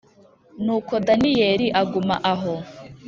[0.63, 2.53] Nuko Daniyeli aguma aho